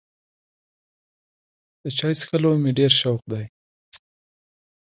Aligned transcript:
د 1.81 1.83
چای 1.97 2.13
څښلو 2.19 2.51
مې 2.61 2.71
ډېر 2.79 2.91
شوق 2.99 3.21
دی. 3.31 3.45